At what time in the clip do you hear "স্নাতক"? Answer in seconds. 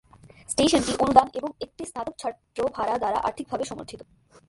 1.85-2.15